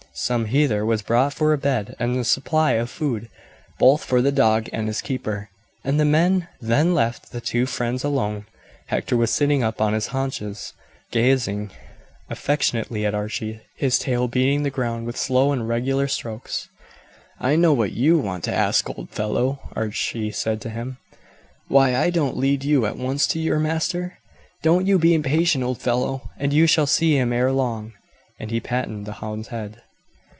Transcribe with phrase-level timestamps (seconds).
[0.13, 3.29] Some heather was brought for a bed, and a supply of food,
[3.79, 5.49] both for the dog and his keeper,
[5.85, 8.45] and the men then left the two friends alone.
[8.87, 10.73] Hector was sitting up on his haunches
[11.11, 11.71] gazing
[12.29, 16.67] affectionately at Archie, his tail beating the ground with slow and regular strokes.
[17.39, 20.97] "I know what you want to ask, old fellow," Archie said to him;
[21.69, 24.19] "why I don't lead you at once to your master?
[24.61, 27.93] Don't you be impatient, old fellow, and you shall see him ere long;"
[28.39, 29.81] and he patted the hound's head.